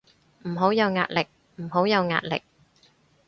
[0.47, 1.27] 唔好有壓力，
[1.57, 2.41] 唔好有壓力